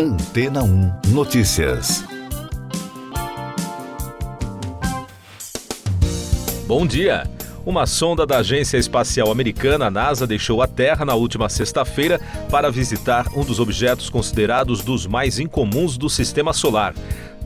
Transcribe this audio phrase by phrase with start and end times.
[0.00, 2.04] Antena 1 Notícias.
[6.68, 7.28] Bom dia.
[7.66, 13.26] Uma sonda da Agência Espacial Americana, NASA, deixou a Terra na última sexta-feira para visitar
[13.36, 16.94] um dos objetos considerados dos mais incomuns do sistema solar.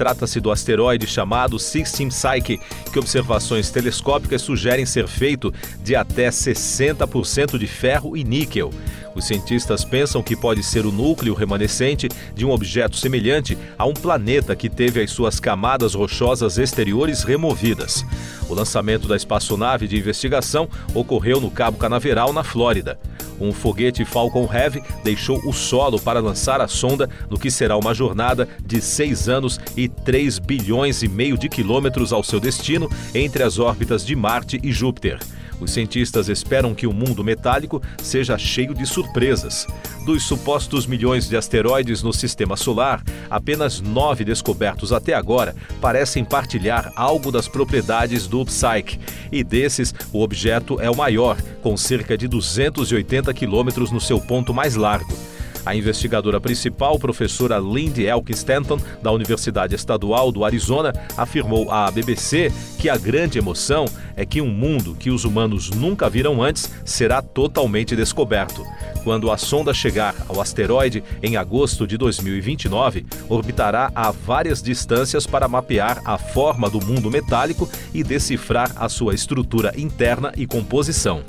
[0.00, 2.58] Trata-se do asteroide chamado Sixteen Psyche,
[2.90, 5.52] que observações telescópicas sugerem ser feito
[5.84, 8.70] de até 60% de ferro e níquel.
[9.14, 13.92] Os cientistas pensam que pode ser o núcleo remanescente de um objeto semelhante a um
[13.92, 18.02] planeta que teve as suas camadas rochosas exteriores removidas.
[18.48, 22.98] O lançamento da espaçonave de investigação ocorreu no Cabo Canaveral, na Flórida.
[23.40, 27.94] Um foguete Falcon Heavy deixou o solo para lançar a sonda no que será uma
[27.94, 33.42] jornada de seis anos e 3 bilhões e meio de quilômetros ao seu destino entre
[33.42, 35.18] as órbitas de Marte e Júpiter.
[35.60, 39.66] Os cientistas esperam que o mundo metálico seja cheio de surpresas.
[40.04, 46.92] Dos supostos milhões de asteroides no sistema solar, apenas nove descobertos até agora parecem partilhar
[46.96, 48.98] algo das propriedades do Psyche.
[49.30, 54.54] E desses, o objeto é o maior, com cerca de 280 quilômetros no seu ponto
[54.54, 55.29] mais largo.
[55.64, 62.52] A investigadora principal, professora Lindy Elkin Stanton, da Universidade Estadual do Arizona, afirmou à BBC
[62.78, 63.84] que a grande emoção
[64.16, 68.64] é que um mundo que os humanos nunca viram antes será totalmente descoberto.
[69.04, 75.48] Quando a sonda chegar ao asteroide em agosto de 2029, orbitará a várias distâncias para
[75.48, 81.22] mapear a forma do mundo metálico e decifrar a sua estrutura interna e composição.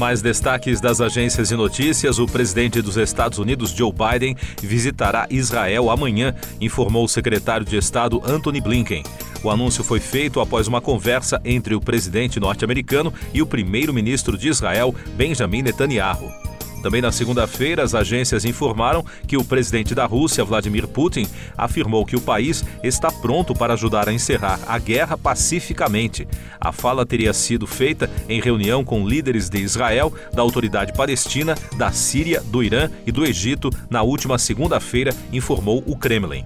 [0.00, 5.90] Mais destaques das agências de notícias: o presidente dos Estados Unidos, Joe Biden, visitará Israel
[5.90, 9.02] amanhã, informou o secretário de Estado Anthony Blinken.
[9.44, 14.48] O anúncio foi feito após uma conversa entre o presidente norte-americano e o primeiro-ministro de
[14.48, 16.49] Israel, Benjamin Netanyahu.
[16.82, 22.16] Também na segunda-feira, as agências informaram que o presidente da Rússia, Vladimir Putin, afirmou que
[22.16, 26.26] o país está pronto para ajudar a encerrar a guerra pacificamente.
[26.60, 31.92] A fala teria sido feita em reunião com líderes de Israel, da Autoridade Palestina, da
[31.92, 36.44] Síria, do Irã e do Egito na última segunda-feira, informou o Kremlin.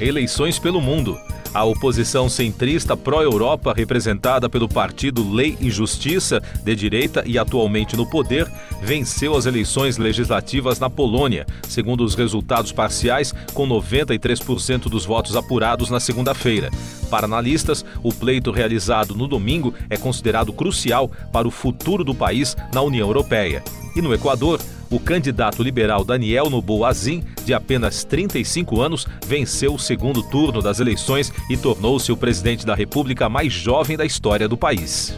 [0.00, 1.18] Eleições pelo mundo.
[1.54, 8.04] A oposição centrista pró-Europa, representada pelo partido Lei e Justiça, de direita e atualmente no
[8.04, 8.50] poder,
[8.82, 15.90] venceu as eleições legislativas na Polônia, segundo os resultados parciais, com 93% dos votos apurados
[15.90, 16.72] na segunda-feira.
[17.08, 22.56] Para analistas, o pleito realizado no domingo é considerado crucial para o futuro do país
[22.72, 23.62] na União Europeia.
[23.94, 24.60] E no Equador,
[24.90, 30.80] o candidato liberal Daniel Noboa Azim, de apenas 35 anos, venceu o segundo turno das
[30.80, 35.14] eleições e tornou-se o presidente da República mais jovem da história do país.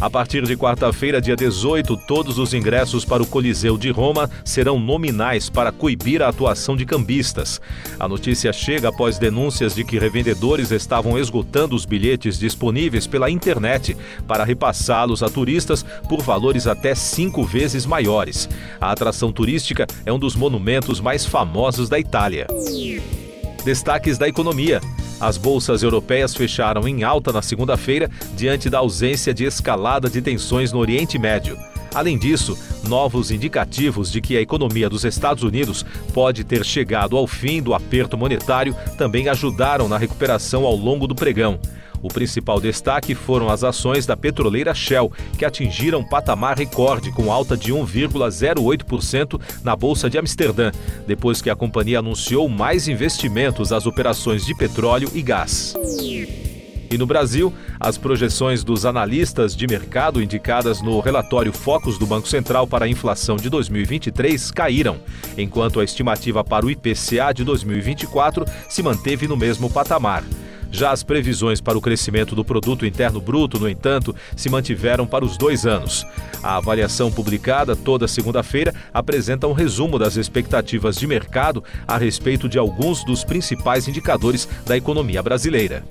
[0.00, 4.78] A partir de quarta-feira, dia 18, todos os ingressos para o Coliseu de Roma serão
[4.78, 7.60] nominais para coibir a atuação de cambistas.
[7.98, 13.96] A notícia chega após denúncias de que revendedores estavam esgotando os bilhetes disponíveis pela internet
[14.24, 18.48] para repassá-los a turistas por valores até cinco vezes maiores.
[18.80, 22.46] A atração turística é um dos monumentos mais famosos da Itália.
[23.64, 24.80] Destaques da economia.
[25.20, 30.72] As bolsas europeias fecharam em alta na segunda-feira diante da ausência de escalada de tensões
[30.72, 31.58] no Oriente Médio.
[31.94, 32.56] Além disso,
[32.86, 37.74] novos indicativos de que a economia dos Estados Unidos pode ter chegado ao fim do
[37.74, 41.58] aperto monetário também ajudaram na recuperação ao longo do pregão.
[42.02, 47.56] O principal destaque foram as ações da petroleira Shell, que atingiram patamar recorde com alta
[47.56, 50.70] de 1,08% na Bolsa de Amsterdã,
[51.06, 55.74] depois que a companhia anunciou mais investimentos às operações de petróleo e gás.
[56.90, 62.26] E no Brasil, as projeções dos analistas de mercado indicadas no relatório Focus do Banco
[62.26, 64.98] Central para a inflação de 2023 caíram,
[65.36, 70.24] enquanto a estimativa para o IPCA de 2024 se manteve no mesmo patamar.
[70.70, 75.24] Já as previsões para o crescimento do produto interno bruto, no entanto, se mantiveram para
[75.24, 76.06] os dois anos.
[76.42, 82.58] A avaliação publicada toda segunda-feira apresenta um resumo das expectativas de mercado a respeito de
[82.58, 85.84] alguns dos principais indicadores da economia brasileira.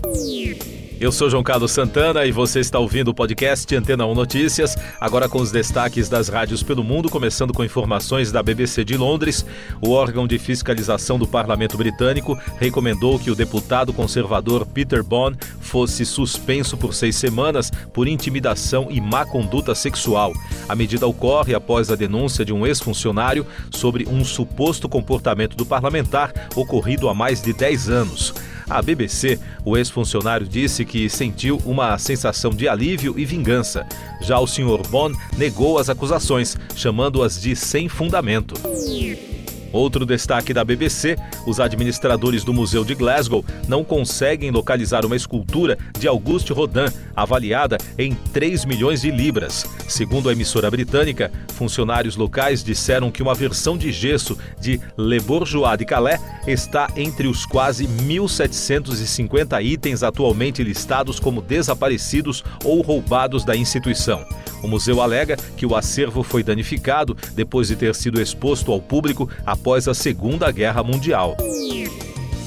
[1.00, 5.30] Eu sou João Carlos Santana e você está ouvindo o podcast Antena 1 Notícias, agora
[5.30, 9.46] com os destaques das rádios pelo mundo, começando com informações da BBC de Londres.
[9.80, 16.04] O órgão de fiscalização do Parlamento Britânico recomendou que o deputado conservador Peter Bond fosse
[16.04, 20.34] suspenso por seis semanas por intimidação e má conduta sexual.
[20.68, 26.34] A medida ocorre após a denúncia de um ex-funcionário sobre um suposto comportamento do parlamentar
[26.56, 28.34] ocorrido há mais de 10 anos.
[28.70, 33.86] À BBC, o ex-funcionário disse que sentiu uma sensação de alívio e vingança.
[34.22, 34.86] Já o Sr.
[34.90, 38.56] Bond negou as acusações, chamando-as de sem fundamento.
[39.72, 41.16] Outro destaque da BBC:
[41.46, 47.78] os administradores do Museu de Glasgow não conseguem localizar uma escultura de Auguste Rodin, avaliada
[47.98, 49.66] em 3 milhões de libras.
[49.88, 55.78] Segundo a emissora britânica, funcionários locais disseram que uma versão de gesso de Le Bourgeois
[55.78, 63.56] de Calais está entre os quase 1.750 itens atualmente listados como desaparecidos ou roubados da
[63.56, 64.26] instituição.
[64.62, 69.30] O museu alega que o acervo foi danificado depois de ter sido exposto ao público
[69.46, 71.38] após a Segunda Guerra Mundial.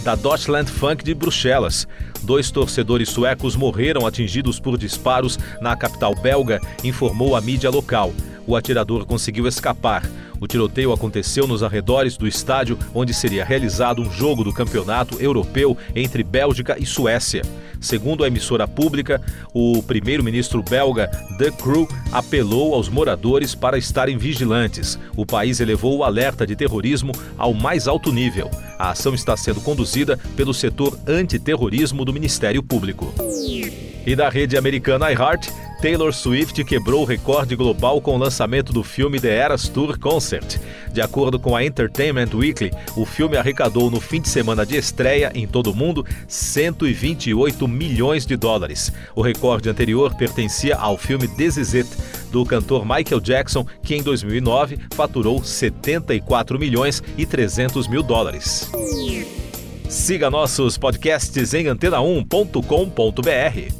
[0.02, 1.86] Da Deutschland Funk de Bruxelas.
[2.22, 8.12] Dois torcedores suecos morreram atingidos por disparos na capital belga, informou a mídia local.
[8.50, 10.02] O atirador conseguiu escapar.
[10.40, 15.78] O tiroteio aconteceu nos arredores do estádio onde seria realizado um jogo do campeonato europeu
[15.94, 17.42] entre Bélgica e Suécia.
[17.80, 19.22] Segundo a emissora pública,
[19.54, 21.08] o primeiro-ministro belga
[21.38, 24.98] De Croo apelou aos moradores para estarem vigilantes.
[25.16, 28.50] O país elevou o alerta de terrorismo ao mais alto nível.
[28.76, 33.14] A ação está sendo conduzida pelo setor antiterrorismo do Ministério Público.
[34.04, 38.84] E da rede americana iHeart, Taylor Swift quebrou o recorde global com o lançamento do
[38.84, 40.58] filme The Eras Tour Concert.
[40.92, 45.32] De acordo com a Entertainment Weekly, o filme arrecadou no fim de semana de estreia
[45.34, 48.92] em todo o mundo 128 milhões de dólares.
[49.14, 51.88] O recorde anterior pertencia ao filme This Is It,
[52.30, 58.70] do cantor Michael Jackson, que em 2009 faturou 74 milhões e 300 mil dólares.
[59.88, 63.79] Siga nossos podcasts em antena1.com.br.